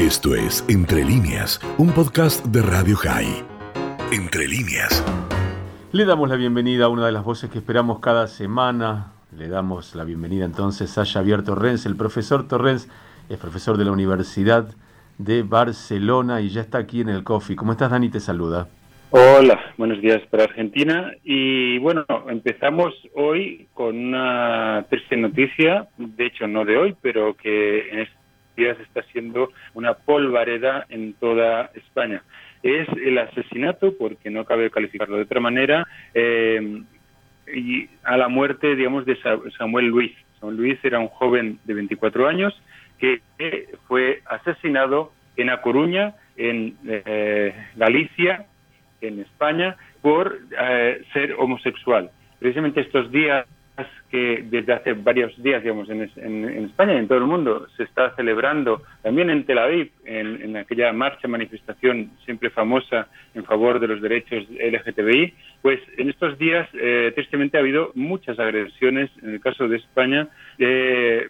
Esto 0.00 0.34
es 0.34 0.64
Entre 0.70 1.04
líneas, 1.04 1.60
un 1.76 1.92
podcast 1.92 2.42
de 2.46 2.62
Radio 2.62 2.96
High. 2.96 3.44
Entre 4.10 4.48
líneas. 4.48 5.04
Le 5.92 6.06
damos 6.06 6.30
la 6.30 6.36
bienvenida 6.36 6.86
a 6.86 6.88
una 6.88 7.04
de 7.04 7.12
las 7.12 7.22
voces 7.22 7.50
que 7.50 7.58
esperamos 7.58 8.00
cada 8.00 8.26
semana. 8.26 9.12
Le 9.36 9.48
damos 9.48 9.94
la 9.94 10.04
bienvenida 10.04 10.46
entonces 10.46 10.96
a 10.96 11.04
Javier 11.04 11.44
Torrens. 11.44 11.84
El 11.84 11.96
profesor 11.96 12.48
Torrens 12.48 12.88
es 13.28 13.36
profesor 13.36 13.76
de 13.76 13.84
la 13.84 13.92
Universidad 13.92 14.74
de 15.18 15.42
Barcelona 15.42 16.40
y 16.40 16.48
ya 16.48 16.62
está 16.62 16.78
aquí 16.78 17.02
en 17.02 17.10
el 17.10 17.22
Coffee. 17.22 17.54
¿Cómo 17.54 17.72
estás, 17.72 17.90
Dani? 17.90 18.08
Te 18.08 18.20
saluda. 18.20 18.68
Hola, 19.10 19.60
buenos 19.76 20.00
días 20.00 20.22
para 20.30 20.44
Argentina. 20.44 21.12
Y 21.24 21.76
bueno, 21.76 22.06
empezamos 22.30 22.94
hoy 23.14 23.68
con 23.74 23.98
una 23.98 24.86
triste 24.88 25.18
noticia, 25.18 25.88
de 25.98 26.24
hecho 26.24 26.46
no 26.46 26.64
de 26.64 26.78
hoy, 26.78 26.96
pero 27.02 27.36
que 27.36 27.90
en 27.90 27.98
estos 27.98 28.19
está 28.68 29.02
siendo 29.12 29.50
una 29.74 29.94
polvareda 29.94 30.86
en 30.88 31.14
toda 31.14 31.70
España. 31.74 32.22
Es 32.62 32.88
el 32.88 33.18
asesinato, 33.18 33.96
porque 33.98 34.30
no 34.30 34.44
cabe 34.44 34.70
calificarlo 34.70 35.16
de 35.16 35.22
otra 35.22 35.40
manera, 35.40 35.86
eh, 36.14 36.82
y 37.54 37.88
a 38.04 38.16
la 38.16 38.28
muerte, 38.28 38.76
digamos, 38.76 39.06
de 39.06 39.18
Samuel 39.58 39.86
Luis. 39.86 40.12
Samuel 40.38 40.56
Luis 40.56 40.78
era 40.84 40.98
un 40.98 41.08
joven 41.08 41.58
de 41.64 41.74
24 41.74 42.28
años 42.28 42.54
que 42.98 43.20
fue 43.88 44.20
asesinado 44.26 45.12
en 45.36 45.50
A 45.50 45.62
Coruña, 45.62 46.14
en 46.36 46.76
eh, 46.86 47.54
Galicia, 47.76 48.46
en 49.00 49.20
España 49.20 49.76
por 50.02 50.38
eh, 50.58 51.02
ser 51.12 51.34
homosexual. 51.38 52.10
Precisamente 52.38 52.80
estos 52.80 53.10
días 53.10 53.46
que 54.10 54.44
desde 54.50 54.72
hace 54.72 54.92
varios 54.92 55.40
días, 55.42 55.62
digamos, 55.62 55.88
en, 55.88 56.02
España 56.64 56.94
y 56.94 56.98
en 56.98 57.08
todo 57.08 57.18
el 57.18 57.24
mundo 57.24 57.66
se 57.76 57.84
está 57.84 58.14
celebrando, 58.16 58.82
también 59.02 59.30
en 59.30 59.44
Tel 59.44 59.58
Aviv, 59.58 59.90
en, 60.04 60.56
aquella 60.56 60.92
marcha, 60.92 61.28
manifestación 61.28 62.10
siempre 62.24 62.50
famosa 62.50 63.08
en 63.34 63.44
favor 63.44 63.78
de 63.78 63.88
los 63.88 64.00
derechos 64.00 64.44
LGTBI, 64.50 65.34
pues 65.62 65.80
en 65.96 66.10
estos 66.10 66.38
días, 66.38 66.68
eh, 66.74 67.12
tristemente, 67.14 67.56
ha 67.56 67.60
habido 67.60 67.92
muchas 67.94 68.38
agresiones, 68.38 69.10
en 69.22 69.34
el 69.34 69.40
caso 69.40 69.68
de 69.68 69.76
España, 69.76 70.28
eh, 70.58 71.28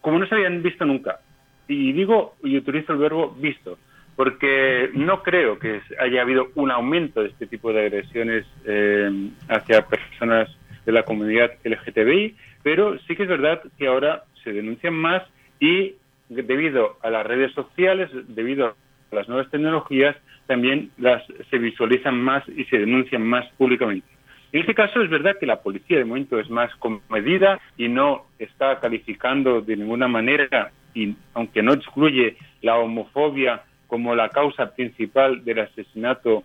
como 0.00 0.18
no 0.18 0.26
se 0.26 0.34
habían 0.34 0.62
visto 0.62 0.84
nunca. 0.84 1.20
Y 1.68 1.92
digo, 1.92 2.34
y 2.42 2.58
utilizo 2.58 2.92
el 2.92 2.98
verbo 2.98 3.34
visto, 3.38 3.78
porque 4.16 4.90
no 4.94 5.22
creo 5.22 5.58
que 5.58 5.80
haya 5.98 6.22
habido 6.22 6.48
un 6.54 6.70
aumento 6.70 7.22
de 7.22 7.28
este 7.28 7.46
tipo 7.46 7.72
de 7.72 7.86
agresiones 7.86 8.44
eh, 8.66 9.30
hacia 9.48 9.86
personas 9.86 10.50
de 10.84 10.92
la 10.92 11.04
comunidad 11.04 11.52
LGTBI, 11.64 12.36
pero 12.62 12.98
sí 13.00 13.16
que 13.16 13.24
es 13.24 13.28
verdad 13.28 13.62
que 13.78 13.86
ahora 13.86 14.24
se 14.42 14.52
denuncian 14.52 14.94
más 14.94 15.22
y 15.60 15.94
debido 16.28 16.96
a 17.02 17.10
las 17.10 17.26
redes 17.26 17.52
sociales, 17.52 18.10
debido 18.28 18.66
a 18.66 19.14
las 19.14 19.28
nuevas 19.28 19.50
tecnologías, 19.50 20.16
también 20.46 20.90
las 20.98 21.22
se 21.50 21.58
visualizan 21.58 22.20
más 22.20 22.42
y 22.48 22.64
se 22.64 22.78
denuncian 22.78 23.22
más 23.22 23.46
públicamente. 23.56 24.06
En 24.52 24.60
este 24.60 24.74
caso 24.74 25.00
es 25.02 25.08
verdad 25.08 25.36
que 25.38 25.46
la 25.46 25.62
policía 25.62 25.98
de 25.98 26.04
momento 26.04 26.38
es 26.38 26.50
más 26.50 26.74
comedida 26.76 27.58
y 27.76 27.88
no 27.88 28.26
está 28.38 28.80
calificando 28.80 29.62
de 29.62 29.76
ninguna 29.76 30.08
manera, 30.08 30.72
y 30.94 31.14
aunque 31.32 31.62
no 31.62 31.72
excluye 31.72 32.36
la 32.60 32.76
homofobia 32.76 33.62
como 33.86 34.14
la 34.14 34.28
causa 34.28 34.74
principal 34.74 35.44
del 35.44 35.60
asesinato 35.60 36.44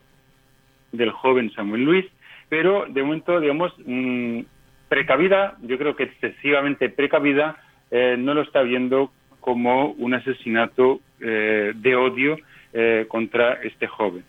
del 0.91 1.11
joven 1.11 1.51
Samuel 1.51 1.83
Luis, 1.83 2.05
pero 2.50 2.86
de 2.88 3.03
momento, 3.03 3.40
digamos, 3.40 3.73
mm, 3.86 4.42
precavida, 4.90 5.58
yo 5.62 5.78
creo 5.78 5.95
que 5.95 6.03
excesivamente 6.03 6.90
precavida, 6.90 7.58
eh, 7.92 8.16
no 8.17 8.34
lo 8.34 8.42
está 8.42 8.62
viendo 8.62 9.12
como 9.40 9.92
un 9.92 10.14
asesinato 10.14 11.00
eh, 11.20 11.73
de 11.75 11.95
odio 11.95 12.38
eh, 12.73 13.06
contra 13.08 13.53
este 13.64 13.88
joven. 13.88 14.23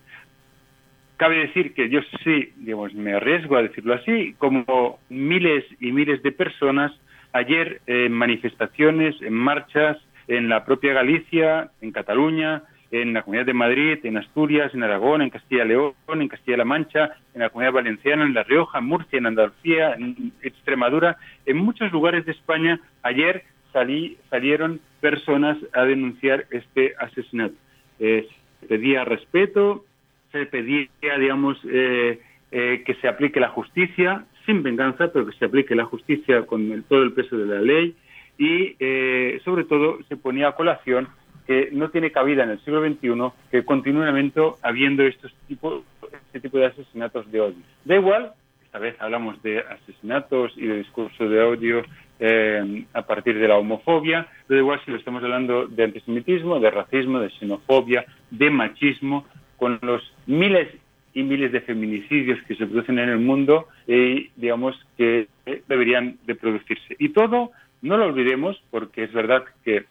Cabe 1.17 1.39
decir 1.39 1.75
que 1.75 1.89
yo 1.89 2.01
sí, 2.23 2.53
digamos, 2.57 2.95
me 2.95 3.15
arriesgo 3.15 3.57
a 3.57 3.63
decirlo 3.63 3.95
así, 3.95 4.35
como 4.39 5.01
miles 5.09 5.65
y 5.81 5.91
miles 5.91 6.23
de 6.23 6.31
personas 6.31 6.93
ayer 7.33 7.81
en 7.87 8.13
manifestaciones, 8.13 9.21
en 9.21 9.35
marchas, 9.35 9.99
en 10.29 10.49
la 10.49 10.65
propia 10.65 10.93
Galicia, 10.93 11.71
en 11.81 11.91
Cataluña, 11.91 12.63
en 12.91 13.13
la 13.13 13.23
Comunidad 13.23 13.47
de 13.47 13.55
Madrid, 13.55 13.99
en 14.05 14.17
Asturias, 14.17 14.73
en 14.75 14.83
Aragón, 14.83 15.23
en 15.23 15.31
Castilla 15.31 15.65
y 15.65 15.69
León, 15.69 15.95
en 16.09 16.29
Castilla-La 16.29 16.65
Mancha, 16.65 17.17
en 17.35 17.43
la 17.43 17.51
Comunidad 17.51 17.75
Valenciana, 17.75 18.25
en 18.25 18.35
La 18.35 18.43
Rioja, 18.45 18.79
en 18.79 18.85
Murcia, 18.87 19.19
en 19.19 19.27
Andalucía, 19.27 19.95
en 19.95 20.33
Extremadura, 20.43 21.17
en 21.45 21.59
muchos 21.59 21.93
lugares 21.93 22.25
de 22.25 22.33
España, 22.33 22.81
ayer 23.03 23.45
salí, 23.73 24.17
salieron 24.31 24.81
personas 25.01 25.59
a 25.75 25.85
denunciar 25.85 26.47
este 26.51 26.95
asesinato. 26.99 27.55
se 27.99 28.27
pedía 28.67 29.05
respeto, 29.05 29.85
se 30.33 30.47
pedía, 30.47 30.89
digamos, 31.19 31.59
eh, 31.65 32.21
eh, 32.51 32.83
que 32.85 32.95
se 32.95 33.09
aplique 33.09 33.41
la 33.41 33.51
justicia, 33.51 34.25
sin 34.47 34.63
venganza, 34.63 35.13
pero 35.13 35.27
que 35.27 35.37
se 35.37 35.45
aplique 35.45 35.75
la 35.75 35.85
justicia 35.85 36.47
con 36.47 36.83
todo 36.89 37.03
el 37.03 37.13
peso 37.13 37.37
de 37.37 37.47
la 37.47 37.61
ley 37.61 37.95
y, 38.39 38.77
eh, 38.79 39.41
sobre 39.45 39.65
todo, 39.65 39.99
se 40.09 40.17
ponía 40.17 40.49
a 40.49 40.55
colación 40.55 41.09
que 41.49 41.71
no 41.73 41.89
tiene 41.89 42.13
cabida 42.13 42.45
en 42.45 42.51
el 42.51 42.61
siglo 42.61 42.87
XXI 42.87 43.33
que 43.51 43.65
continuamente 43.65 44.39
habiendo 44.63 45.03
estos 45.05 45.33
tipos, 45.49 45.83
este 46.27 46.41
tipo 46.41 46.59
de 46.59 46.67
asesinatos 46.67 47.33
de 47.33 47.41
odio. 47.41 47.63
Da 47.87 47.97
igual, 47.97 48.33
esta 48.63 48.79
vez 48.79 48.95
hablamos 49.01 49.43
de 49.43 49.61
asesinatos 49.61 50.53
y 50.57 50.67
de 50.67 50.77
discurso 50.77 51.27
de 51.27 51.41
odio 51.41 51.83
eh, 52.21 52.85
a 52.93 53.01
partir 53.01 53.39
de 53.39 53.49
la 53.49 53.57
homofobia, 53.57 54.29
da 54.47 54.57
igual 54.57 54.79
si 54.85 54.91
lo 54.91 54.99
estamos 54.99 55.25
hablando 55.25 55.67
de 55.67 55.85
antisemitismo, 55.85 56.61
de 56.61 56.71
racismo, 56.71 57.19
de 57.19 57.31
xenofobia, 57.31 58.05
de 58.31 58.51
machismo, 58.51 59.25
con 59.57 59.79
los 59.81 60.03
miles 60.27 60.69
y 61.15 61.23
miles 61.23 61.51
de 61.51 61.63
feminicidios 61.63 62.43
que 62.43 62.57
se 62.57 62.67
producen 62.67 62.99
en 62.99 63.09
el 63.09 63.21
mundo 63.21 63.69
y 63.87 64.29
digamos 64.37 64.77
que 64.99 65.29
deberían 65.67 66.19
de 66.27 66.35
producirse. 66.35 66.95
Y 66.99 67.09
todo, 67.09 67.53
no 67.81 67.97
lo 67.97 68.05
olvidemos, 68.05 68.63
porque 68.71 69.05
es 69.05 69.13
verdad 69.15 69.45
que 69.65 69.87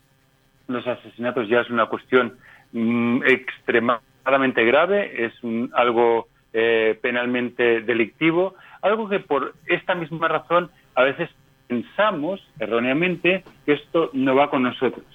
los 0.68 0.86
asesinatos 0.88 1.48
ya 1.48 1.62
es 1.62 1.70
una 1.70 1.88
cuestión 1.88 2.38
mm, 2.74 3.24
extremadamente 3.26 4.64
grave, 4.66 5.26
es 5.26 5.34
algo 5.74 6.28
eh, 6.54 6.98
penalmente 7.02 7.82
delictivo, 7.82 8.56
algo 8.82 9.10
que 9.10 9.20
por 9.20 9.54
esta 9.66 9.96
misma 9.96 10.28
razón 10.28 10.70
a 10.96 11.04
veces 11.04 11.30
pensamos 11.68 12.42
erróneamente 12.60 13.44
que 13.66 13.74
esto 13.74 14.10
no 14.14 14.36
va 14.36 14.50
con 14.50 14.64
nosotros. 14.64 15.06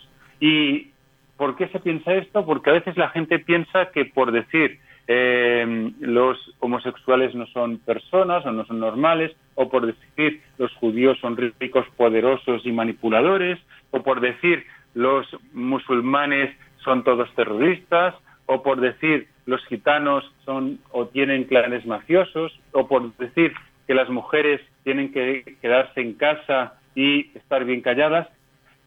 ¿Y 0.40 0.90
por 1.36 1.56
qué 1.56 1.68
se 1.68 1.80
piensa 1.80 2.14
esto? 2.14 2.44
Porque 2.44 2.70
a 2.70 2.74
veces 2.74 2.96
la 2.96 3.08
gente 3.10 3.38
piensa 3.38 3.90
que 3.90 4.04
por 4.04 4.32
decir 4.32 4.78
eh, 5.08 5.92
los 6.00 6.38
homosexuales 6.60 7.34
no 7.34 7.46
son 7.46 7.78
personas 7.78 8.46
o 8.46 8.52
no 8.52 8.64
son 8.64 8.78
normales, 8.78 9.34
o 9.54 9.68
por 9.68 9.86
decir 9.86 10.40
los 10.58 10.72
judíos 10.74 11.18
son 11.20 11.36
ricos, 11.36 11.86
poderosos 11.96 12.64
y 12.64 12.72
manipuladores, 12.72 13.58
o 13.90 14.02
por 14.02 14.20
decir 14.20 14.64
los 14.94 15.26
musulmanes 15.52 16.54
son 16.84 17.04
todos 17.04 17.32
terroristas, 17.34 18.14
o 18.46 18.62
por 18.62 18.80
decir 18.80 19.28
los 19.46 19.64
gitanos 19.66 20.24
son 20.44 20.78
o 20.90 21.06
tienen 21.06 21.44
clanes 21.44 21.86
mafiosos, 21.86 22.52
o 22.72 22.86
por 22.86 23.16
decir 23.16 23.52
que 23.86 23.94
las 23.94 24.08
mujeres 24.08 24.60
tienen 24.84 25.12
que 25.12 25.56
quedarse 25.60 26.00
en 26.00 26.14
casa 26.14 26.74
y 26.94 27.30
estar 27.36 27.64
bien 27.64 27.80
calladas, 27.80 28.28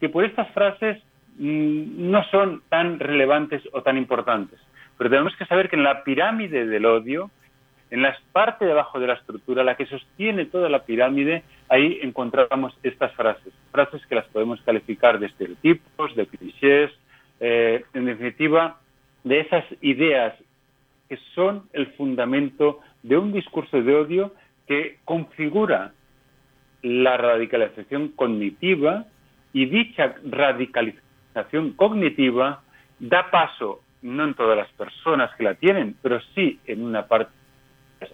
que 0.00 0.08
por 0.08 0.24
estas 0.24 0.48
frases 0.52 1.02
mm, 1.38 2.10
no 2.10 2.22
son 2.30 2.62
tan 2.68 2.98
relevantes 2.98 3.62
o 3.72 3.82
tan 3.82 3.96
importantes. 3.96 4.60
Pero 4.96 5.10
tenemos 5.10 5.36
que 5.36 5.46
saber 5.46 5.68
que 5.68 5.76
en 5.76 5.84
la 5.84 6.04
pirámide 6.04 6.66
del 6.66 6.86
odio 6.86 7.30
en 7.90 8.02
la 8.02 8.16
parte 8.32 8.64
de 8.64 8.72
abajo 8.72 8.98
de 8.98 9.06
la 9.06 9.14
estructura, 9.14 9.62
la 9.62 9.76
que 9.76 9.86
sostiene 9.86 10.46
toda 10.46 10.68
la 10.68 10.84
pirámide, 10.84 11.44
ahí 11.68 11.98
encontramos 12.02 12.76
estas 12.82 13.12
frases, 13.14 13.52
frases 13.76 14.06
que 14.06 14.14
las 14.14 14.26
podemos 14.28 14.58
calificar 14.62 15.18
de 15.18 15.26
estereotipos, 15.26 16.16
de 16.16 16.26
clichés, 16.26 16.90
eh, 17.40 17.84
en 17.92 18.06
definitiva, 18.06 18.80
de 19.22 19.40
esas 19.40 19.64
ideas 19.82 20.34
que 21.10 21.18
son 21.34 21.64
el 21.74 21.88
fundamento 21.98 22.80
de 23.02 23.18
un 23.18 23.32
discurso 23.32 23.82
de 23.82 23.94
odio 23.94 24.32
que 24.66 24.98
configura 25.04 25.92
la 26.82 27.18
radicalización 27.18 28.08
cognitiva 28.08 29.04
y 29.52 29.66
dicha 29.66 30.14
radicalización 30.24 31.72
cognitiva 31.72 32.62
da 32.98 33.30
paso, 33.30 33.82
no 34.00 34.24
en 34.24 34.34
todas 34.34 34.56
las 34.56 34.70
personas 34.72 35.34
que 35.36 35.44
la 35.44 35.54
tienen, 35.54 35.96
pero 36.00 36.18
sí 36.34 36.58
en 36.66 36.82
una 36.82 37.06
parte 37.06 37.30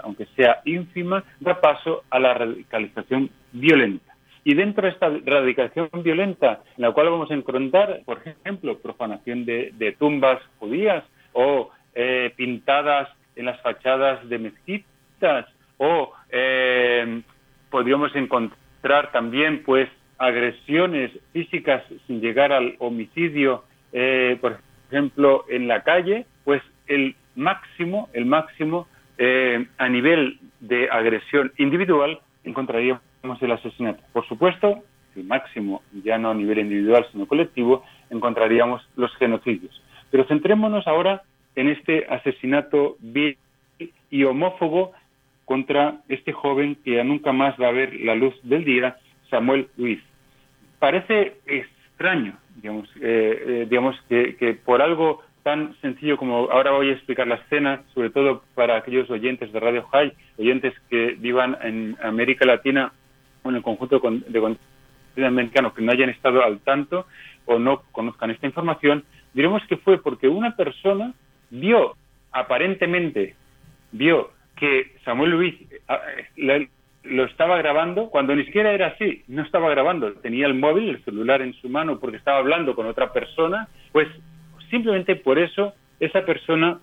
aunque 0.02 0.26
sea 0.36 0.60
ínfima, 0.64 1.24
da 1.40 1.60
paso 1.60 2.04
a 2.10 2.18
la 2.18 2.34
radicalización 2.34 3.30
violenta. 3.52 4.11
Y 4.44 4.54
dentro 4.54 4.86
de 4.86 4.92
esta 4.92 5.08
radicalización 5.08 5.88
violenta, 6.02 6.62
en 6.76 6.82
la 6.82 6.92
cual 6.92 7.10
vamos 7.10 7.30
a 7.30 7.34
encontrar, 7.34 8.02
por 8.04 8.20
ejemplo, 8.24 8.78
profanación 8.78 9.44
de, 9.44 9.96
tumbas 9.98 10.40
judías 10.58 11.04
o 11.32 11.70
eh, 11.94 12.32
pintadas 12.36 13.08
en 13.36 13.46
las 13.46 13.60
fachadas 13.62 14.28
de 14.28 14.38
mezquitas 14.38 15.46
o 15.78 16.12
eh, 16.30 17.22
podríamos 17.70 18.14
encontrar 18.16 19.12
también 19.12 19.62
pues 19.64 19.88
agresiones 20.18 21.10
físicas 21.32 21.82
sin 22.06 22.20
llegar 22.20 22.52
al 22.52 22.76
homicidio, 22.78 23.64
eh, 23.92 24.38
por 24.40 24.58
ejemplo, 24.88 25.44
en 25.48 25.68
la 25.68 25.82
calle, 25.82 26.26
pues 26.44 26.62
el 26.86 27.16
máximo, 27.34 28.08
el 28.12 28.26
máximo 28.26 28.86
eh, 29.18 29.66
a 29.78 29.88
nivel 29.88 30.38
de 30.60 30.88
agresión 30.90 31.52
individual 31.58 32.20
encontraríamos 32.44 33.02
el 33.40 33.52
asesinato. 33.52 34.02
Por 34.12 34.26
supuesto, 34.26 34.82
el 35.16 35.24
máximo, 35.24 35.82
ya 36.04 36.18
no 36.18 36.30
a 36.30 36.34
nivel 36.34 36.58
individual, 36.58 37.06
sino 37.12 37.26
colectivo, 37.26 37.84
encontraríamos 38.10 38.82
los 38.96 39.14
genocidios. 39.16 39.80
Pero 40.10 40.24
centrémonos 40.24 40.86
ahora 40.86 41.22
en 41.54 41.68
este 41.68 42.06
asesinato 42.08 42.96
vil 43.00 43.36
y 44.10 44.24
homófobo 44.24 44.92
contra 45.44 46.00
este 46.08 46.32
joven 46.32 46.76
que 46.84 47.02
nunca 47.04 47.32
más 47.32 47.54
va 47.60 47.68
a 47.68 47.72
ver 47.72 47.94
la 48.00 48.14
luz 48.14 48.34
del 48.42 48.64
día, 48.64 48.96
Samuel 49.30 49.68
Luis. 49.76 50.00
Parece 50.78 51.38
extraño, 51.46 52.36
digamos, 52.56 52.88
eh, 52.96 53.44
eh, 53.46 53.66
digamos 53.68 53.96
que, 54.08 54.36
que, 54.36 54.54
por 54.54 54.82
algo 54.82 55.22
tan 55.42 55.74
sencillo 55.80 56.16
como 56.16 56.50
ahora 56.50 56.70
voy 56.70 56.90
a 56.90 56.92
explicar 56.92 57.26
la 57.26 57.36
escena, 57.36 57.82
sobre 57.94 58.10
todo 58.10 58.42
para 58.54 58.76
aquellos 58.76 59.10
oyentes 59.10 59.52
de 59.52 59.60
Radio 59.60 59.82
High, 59.90 60.12
oyentes 60.38 60.72
que 60.88 61.16
vivan 61.18 61.56
en 61.62 61.96
América 62.02 62.44
Latina 62.46 62.92
en 63.50 63.56
el 63.56 63.62
conjunto 63.62 63.96
de 63.96 64.40
continente 64.40 64.60
americano 65.16 65.74
que 65.74 65.82
no 65.82 65.92
hayan 65.92 66.10
estado 66.10 66.42
al 66.42 66.60
tanto 66.60 67.06
o 67.46 67.58
no 67.58 67.82
conozcan 67.92 68.30
esta 68.30 68.46
información, 68.46 69.04
diremos 69.34 69.62
que 69.66 69.76
fue 69.76 70.02
porque 70.02 70.28
una 70.28 70.56
persona 70.56 71.12
vio, 71.50 71.96
aparentemente, 72.30 73.34
vio 73.90 74.30
que 74.56 74.96
Samuel 75.04 75.30
Luis 75.30 75.54
lo 77.04 77.24
estaba 77.24 77.56
grabando 77.58 78.10
cuando 78.10 78.34
ni 78.34 78.44
siquiera 78.44 78.72
era 78.72 78.88
así, 78.88 79.24
no 79.26 79.42
estaba 79.42 79.68
grabando, 79.70 80.12
tenía 80.14 80.46
el 80.46 80.54
móvil, 80.54 80.90
el 80.90 81.04
celular 81.04 81.42
en 81.42 81.52
su 81.54 81.68
mano 81.68 81.98
porque 81.98 82.16
estaba 82.16 82.38
hablando 82.38 82.74
con 82.74 82.86
otra 82.86 83.12
persona, 83.12 83.68
pues 83.90 84.08
simplemente 84.70 85.16
por 85.16 85.38
eso 85.38 85.74
esa 85.98 86.24
persona 86.24 86.78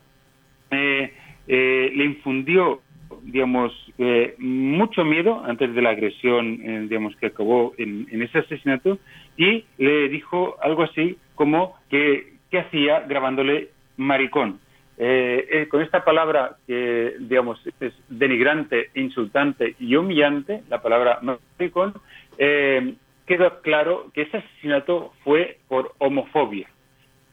eh, 0.71 1.13
eh, 1.47 1.91
le 1.95 2.03
infundió 2.03 2.81
digamos, 3.23 3.73
eh, 3.97 4.35
mucho 4.37 5.03
miedo 5.03 5.43
antes 5.45 5.73
de 5.73 5.81
la 5.81 5.91
agresión, 5.91 6.87
digamos, 6.87 7.15
que 7.17 7.27
acabó 7.27 7.73
en, 7.77 8.07
ese 8.21 8.39
asesinato, 8.39 8.97
y 9.37 9.65
le 9.77 10.09
dijo 10.09 10.57
algo 10.61 10.83
así 10.83 11.17
como 11.35 11.75
que, 11.89 12.33
¿qué 12.51 12.59
hacía 12.59 13.01
grabándole 13.01 13.69
maricón? 13.97 14.59
con 15.69 15.81
esta 15.81 16.03
palabra 16.03 16.57
que, 16.67 17.13
digamos, 17.21 17.57
es 17.79 17.93
denigrante, 18.09 18.89
insultante 18.95 19.75
y 19.79 19.95
humillante, 19.95 20.61
la 20.67 20.81
palabra 20.81 21.19
maricón, 21.21 21.93
quedó 22.37 23.61
claro 23.61 24.11
que 24.13 24.23
ese 24.23 24.37
asesinato 24.39 25.13
fue 25.23 25.59
por 25.69 25.93
homofobia 25.99 26.67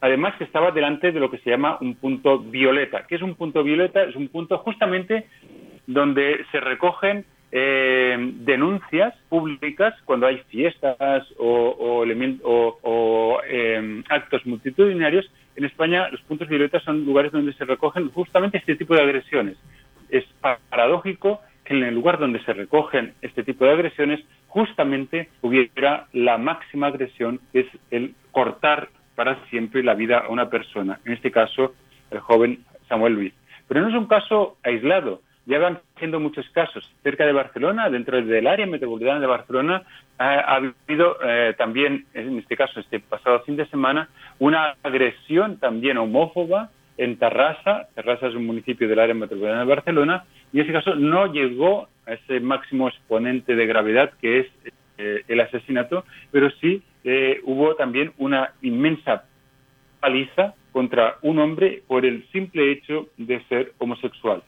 además 0.01 0.35
que 0.37 0.45
estaba 0.45 0.71
delante 0.71 1.13
de 1.13 1.21
lo 1.21 1.31
que 1.31 1.39
se 1.39 1.51
llama 1.51 1.79
un 1.81 1.95
punto 1.95 2.39
violeta. 2.39 3.07
¿Qué 3.07 3.17
es 3.17 3.23
un 3.23 3.35
punto 3.35 3.63
violeta? 3.63 4.03
Es 4.05 4.17
un 4.17 4.29
punto 4.29 4.59
justamente 4.59 5.27
donde 5.87 6.45
se 6.51 6.61
recogen 6.61 7.25
eh, 7.53 8.17
denuncias 8.19 9.15
públicas 9.29 9.95
cuando 10.05 10.27
hay 10.27 10.39
fiestas 10.49 11.27
o, 11.39 12.05
em, 13.49 14.03
actos 14.09 14.45
multitudinarios. 14.47 15.31
En 15.55 15.65
España 15.65 16.09
los 16.11 16.21
puntos 16.23 16.49
violetas 16.49 16.83
son 16.83 17.05
lugares 17.05 17.33
donde 17.33 17.53
se 17.55 17.65
recogen 17.65 18.11
justamente 18.11 18.59
este 18.59 18.77
tipo 18.77 18.95
de 18.95 19.03
agresiones. 19.03 19.57
Es 20.11 20.25
paradójico 20.41 21.41
que 21.65 21.75
en 21.75 21.85
el 21.85 21.95
lugar 21.95 22.19
donde 22.19 22.43
se 22.45 22.53
recogen 22.53 23.15
este 23.23 23.43
tipo 23.43 23.65
de 23.65 23.73
agresiones 23.73 24.21
justamente 24.49 25.29
hubiera 25.43 26.07
la 26.13 26.39
máxima 26.39 26.89
agresión, 26.89 27.41
que 27.53 27.61
es 27.61 27.67
el 27.91 28.15
cortar 28.33 28.89
para 29.15 29.45
siempre 29.49 29.83
la 29.83 29.95
vida 29.95 30.19
a 30.19 30.29
una 30.29 30.51
persona, 30.51 31.01
en 31.05 31.13
este 31.13 31.31
caso 31.31 31.75
el 32.11 32.21
joven 32.21 32.65
Samuel 32.89 33.15
Luis. 33.15 33.33
Pero 33.67 33.81
no 33.81 33.89
es 33.89 33.95
un 33.95 34.07
caso 34.07 34.59
aislado, 34.63 35.23
ya 35.47 35.59
van 35.59 35.81
siendo 35.99 36.21
muchos 36.21 36.49
casos. 36.51 36.93
Cerca 37.03 37.25
de 37.25 37.33
Barcelona, 37.33 37.89
dentro 37.89 38.21
del 38.21 38.47
área 38.47 38.67
metropolitana 38.67 39.21
de 39.21 39.27
Barcelona, 39.27 39.83
ha, 40.19 40.57
habido 40.57 41.17
eh, 41.25 41.55
también, 41.57 42.05
en 42.15 42.39
este 42.39 42.57
caso, 42.57 42.81
este 42.81 43.01
pasado 43.01 43.41
fin 43.41 43.57
de 43.57 43.67
semana, 43.67 44.09
una 44.41 44.77
agresión 44.83 45.59
también 45.59 45.99
homófoba 45.99 46.71
en 46.99 47.17
Tarrasa. 47.17 47.89
Tarrasa 47.95 48.27
es 48.27 48.35
un 48.35 48.47
municipio 48.47 48.89
del 48.89 48.99
área 48.99 49.15
metropolitana 49.15 49.61
de 49.61 49.67
Barcelona, 49.67 50.25
y 50.53 50.59
en 50.59 50.65
ese 50.65 50.73
caso 50.73 50.97
no 50.97 51.33
llegó 51.33 51.89
a 52.07 52.15
ese 52.15 52.41
máximo 52.41 52.89
exponente 52.89 53.55
de 53.55 53.67
gravedad 53.67 54.11
que 54.21 54.41
es 54.41 54.47
eh, 54.99 55.23
el 55.29 55.41
asesinato, 55.41 56.05
pero 56.33 56.51
sí 56.61 56.83
eh, 57.05 57.41
hubo 57.45 57.77
también 57.77 58.13
una 58.19 58.53
inmensa 58.63 59.25
paliza 60.01 60.55
contra 60.73 61.17
un 61.23 61.39
hombre 61.39 61.83
por 61.87 62.05
el 62.05 62.27
simple 62.33 62.73
hecho 62.73 63.09
de 63.17 63.43
ser 63.45 63.73
homosexual. 63.79 64.43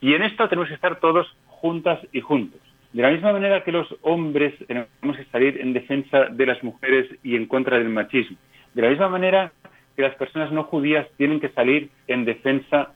Y 0.00 0.14
en 0.14 0.22
esto 0.22 0.48
tenemos 0.48 0.68
que 0.68 0.74
estar 0.74 0.98
todos 1.00 1.26
juntas 1.46 2.00
y 2.12 2.20
juntos. 2.20 2.60
De 2.92 3.02
la 3.02 3.10
misma 3.10 3.32
manera 3.32 3.62
que 3.62 3.70
los 3.70 3.86
hombres 4.02 4.54
tenemos 4.66 5.16
que 5.16 5.24
salir 5.26 5.60
en 5.60 5.72
defensa 5.72 6.26
de 6.26 6.46
las 6.46 6.62
mujeres 6.64 7.06
y 7.22 7.36
en 7.36 7.46
contra 7.46 7.78
del 7.78 7.88
machismo. 7.88 8.36
De 8.74 8.82
la 8.82 8.88
misma 8.88 9.08
manera 9.08 9.52
que 9.94 10.02
las 10.02 10.14
personas 10.16 10.50
no 10.50 10.64
judías 10.64 11.06
tienen 11.16 11.40
que 11.40 11.50
salir 11.50 11.90
en 12.08 12.24
defensa 12.24 12.92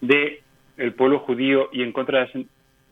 del 0.00 0.92
pueblo 0.96 1.18
judío 1.20 1.68
y 1.72 1.82
en 1.82 1.92
contra 1.92 2.20
del 2.20 2.46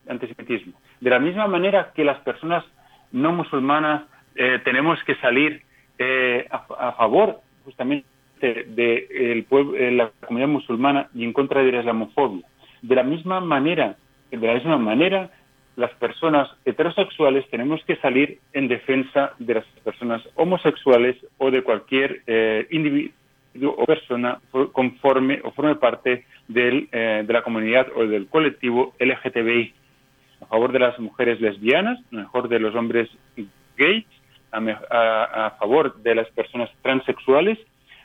antisemitismo. 0.08 0.74
De 1.00 1.10
la 1.10 1.18
misma 1.18 1.46
manera 1.46 1.92
que 1.94 2.04
las 2.04 2.18
personas 2.20 2.64
no 3.12 3.32
musulmanas 3.32 4.04
eh, 4.34 4.60
tenemos 4.64 5.02
que 5.04 5.14
salir 5.16 5.62
eh, 5.98 6.46
a, 6.50 6.92
favor 6.92 7.40
justamente 7.64 8.06
de, 8.40 9.46
la 9.92 10.10
comunidad 10.26 10.48
musulmana 10.48 11.08
y 11.14 11.24
en 11.24 11.32
contra 11.32 11.62
de 11.62 11.72
la 11.72 11.78
islamofobia. 11.78 12.44
De 12.84 12.94
la 12.94 13.02
misma 13.02 13.40
manera, 13.40 13.96
de 14.30 14.46
la 14.46 14.54
misma 14.54 14.76
manera, 14.76 15.30
las 15.76 15.90
personas 15.94 16.50
heterosexuales 16.66 17.48
tenemos 17.48 17.82
que 17.84 17.96
salir 17.96 18.40
en 18.52 18.68
defensa 18.68 19.32
de 19.38 19.54
las 19.54 19.64
personas 19.82 20.22
homosexuales 20.34 21.16
o 21.38 21.50
de 21.50 21.62
cualquier 21.62 22.22
eh, 22.26 22.66
individuo 22.70 23.14
o 23.78 23.86
persona 23.86 24.38
conforme 24.72 25.40
o 25.44 25.52
forme 25.52 25.76
parte 25.76 26.26
del, 26.48 26.88
de 26.90 27.32
la 27.32 27.42
comunidad 27.42 27.86
o 27.96 28.04
del 28.06 28.26
colectivo 28.26 28.92
LGTBI. 28.98 29.72
A 30.42 30.46
favor 30.46 30.72
de 30.72 30.80
las 30.80 30.98
mujeres 30.98 31.40
lesbianas, 31.40 31.98
a 32.12 32.16
mejor 32.16 32.48
de 32.48 32.58
los 32.58 32.74
hombres 32.74 33.08
gays, 33.78 34.04
a, 34.90 35.50
favor 35.58 35.96
de 36.02 36.14
las 36.14 36.28
personas 36.30 36.70
transexuales, 36.82 37.58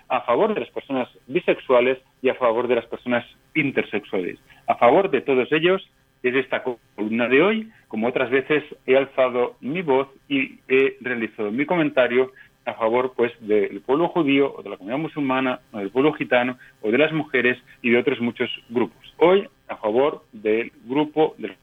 a 0.07 0.21
favor 0.21 0.53
de 0.53 0.61
las 0.61 0.69
personas 0.69 1.07
bisexuales 1.27 1.99
y 2.21 2.29
a 2.29 2.35
favor 2.35 2.67
de 2.67 2.75
las 2.75 2.85
personas 2.85 3.25
intersexuales. 3.54 4.39
A 4.69 4.76
favor 4.76 5.09
de 5.09 5.21
todos 5.21 5.52
ellos 5.52 5.81
es 6.21 6.35
esta 6.35 6.61
columna 6.95 7.28
de 7.28 7.42
hoy. 7.42 7.71
Como 7.88 8.07
otras 8.07 8.30
veces 8.30 8.64
he 8.85 8.95
alzado 8.95 9.56
mi 9.61 9.81
voz 9.81 10.07
y 10.28 10.59
he 10.68 10.95
realizado 11.02 11.49
mi 11.49 11.66
comentario 11.66 12.31
a 12.66 12.76
favor 12.76 13.14
pues 13.16 13.33
del 13.40 13.81
pueblo 13.81 14.09
judío 14.09 14.54
o 14.56 14.61
de 14.61 14.69
la 14.69 14.78
comunidad 14.78 14.99
musulmana 14.99 15.59
o 15.71 15.80
del 15.80 15.90
pueblo 15.90 16.14
gitano 16.14 16.59
o 16.83 16.92
de 16.92 16.99
las 16.99 17.11
mujeres 17.11 17.57
y 17.81 17.90
de 17.90 17.97
otros 17.97 18.21
muchos 18.21 18.47
grupos. 18.69 19.11
Hoy 19.18 19.49
a 19.68 19.78
favor 19.78 20.23
del 20.33 20.71
grupo 20.85 21.33
del 21.40 21.56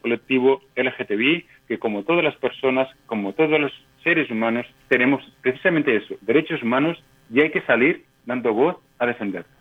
colectivo 0.00 0.62
LGTBI 0.76 1.46
que 1.66 1.80
como 1.80 2.04
todas 2.04 2.22
las 2.22 2.36
personas, 2.36 2.88
como 3.06 3.32
todos 3.32 3.58
los 3.58 3.72
seres 4.04 4.30
humanos, 4.30 4.64
tenemos 4.86 5.24
precisamente 5.42 5.96
eso, 5.96 6.14
derechos 6.20 6.62
humanos, 6.62 7.02
y 7.32 7.40
hay 7.40 7.50
que 7.50 7.62
salir 7.62 8.04
dando 8.26 8.54
voz 8.54 8.76
a 9.00 9.06
defenderlos. 9.06 9.53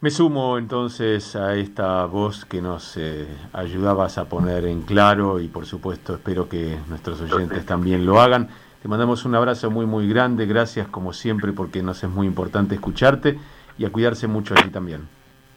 Me 0.00 0.10
sumo 0.10 0.58
entonces 0.58 1.34
a 1.34 1.56
esta 1.56 2.04
voz 2.04 2.44
que 2.44 2.62
nos 2.62 2.96
eh, 2.96 3.26
ayudabas 3.52 4.16
a 4.16 4.28
poner 4.28 4.64
en 4.64 4.82
claro 4.82 5.40
y 5.40 5.48
por 5.48 5.66
supuesto 5.66 6.14
espero 6.14 6.48
que 6.48 6.78
nuestros 6.88 7.20
oyentes 7.20 7.66
también 7.66 8.06
lo 8.06 8.20
hagan. 8.20 8.48
Te 8.80 8.86
mandamos 8.86 9.24
un 9.24 9.34
abrazo 9.34 9.72
muy 9.72 9.86
muy 9.86 10.08
grande, 10.08 10.46
gracias 10.46 10.86
como 10.86 11.12
siempre 11.12 11.52
porque 11.52 11.82
nos 11.82 12.04
es 12.04 12.10
muy 12.10 12.28
importante 12.28 12.76
escucharte 12.76 13.40
y 13.76 13.86
a 13.86 13.90
cuidarse 13.90 14.28
mucho 14.28 14.54
allí 14.54 14.70
también. 14.70 15.08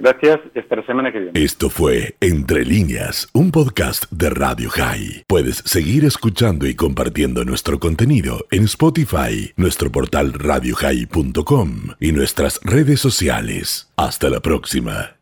Gracias, 0.02 0.40
hasta 0.56 0.76
la 0.76 0.86
semana 0.86 1.12
que 1.12 1.20
viene. 1.20 1.44
Esto 1.44 1.70
fue 1.70 2.16
Entre 2.20 2.66
líneas, 2.66 3.30
un 3.34 3.52
podcast 3.52 4.06
de 4.12 4.32
Radio 4.32 4.70
High. 4.72 5.26
Puedes 5.28 5.58
seguir 5.58 6.06
escuchando 6.06 6.66
y 6.66 6.74
compartiendo 6.74 7.46
nuestro 7.46 7.80
contenido 7.80 8.46
en 8.50 8.64
Spotify, 8.64 9.54
nuestro 9.58 9.92
portal 9.92 10.34
radiohigh.com 10.34 11.72
y 12.00 12.12
nuestras 12.14 12.60
redes 12.64 13.00
sociales. 13.00 13.92
Hasta 13.96 14.30
la 14.30 14.40
próxima. 14.40 15.18